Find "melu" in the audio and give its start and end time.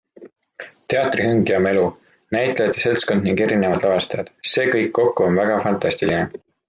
1.65-1.83